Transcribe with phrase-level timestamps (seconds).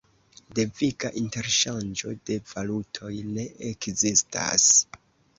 [0.59, 4.65] Deviga interŝanĝo de valutoj ne ekzistas.